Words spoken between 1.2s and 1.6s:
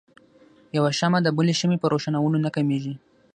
د بلې